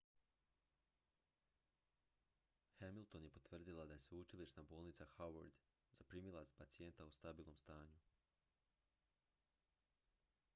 [2.79, 5.61] hamilton je potvrdila da je sveučilišna bolnica howard
[5.97, 7.99] zaprimila pacijenta u stabilnom stanju